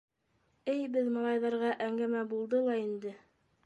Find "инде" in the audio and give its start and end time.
2.87-3.19